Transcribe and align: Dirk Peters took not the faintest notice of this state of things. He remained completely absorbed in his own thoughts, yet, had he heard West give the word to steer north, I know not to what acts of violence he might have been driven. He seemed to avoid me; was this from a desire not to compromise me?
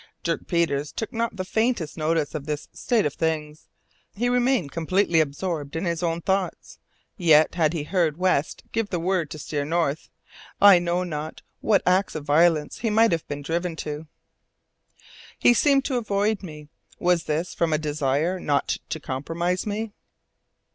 Dirk 0.23 0.47
Peters 0.47 0.91
took 0.91 1.13
not 1.13 1.35
the 1.35 1.45
faintest 1.45 1.95
notice 1.95 2.33
of 2.33 2.47
this 2.47 2.67
state 2.73 3.05
of 3.05 3.13
things. 3.13 3.67
He 4.15 4.29
remained 4.29 4.71
completely 4.71 5.19
absorbed 5.19 5.75
in 5.75 5.85
his 5.85 6.01
own 6.01 6.21
thoughts, 6.23 6.79
yet, 7.17 7.53
had 7.53 7.73
he 7.73 7.83
heard 7.83 8.17
West 8.17 8.63
give 8.71 8.89
the 8.89 8.99
word 8.99 9.29
to 9.29 9.37
steer 9.37 9.63
north, 9.63 10.09
I 10.59 10.79
know 10.79 11.03
not 11.03 11.37
to 11.37 11.43
what 11.59 11.83
acts 11.85 12.15
of 12.15 12.25
violence 12.25 12.79
he 12.79 12.89
might 12.89 13.11
have 13.11 13.27
been 13.27 13.43
driven. 13.43 13.77
He 15.37 15.53
seemed 15.53 15.85
to 15.85 15.97
avoid 15.97 16.41
me; 16.41 16.69
was 16.97 17.25
this 17.25 17.53
from 17.53 17.71
a 17.71 17.77
desire 17.77 18.39
not 18.39 18.79
to 18.89 18.99
compromise 18.99 19.67
me? 19.67 19.91